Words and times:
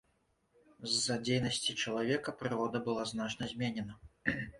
З-за 0.93 1.17
дзейнасці 1.25 1.75
чалавека 1.83 2.33
прырода 2.39 2.81
была 2.87 3.03
значна 3.11 3.51
зменена. 3.53 3.95